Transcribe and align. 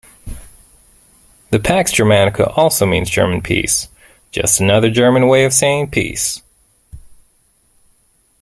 The 1.51 1.59
"Pax 1.59 1.91
Germanica" 1.93 2.57
also 2.57 2.87
means 2.87 3.07
'German 3.07 3.43
peace', 3.43 3.87
just 4.31 4.59
another 4.59 4.89
German 4.89 5.27
way 5.27 5.45
of 5.45 5.53
saying 5.53 5.91
peace. 5.91 6.41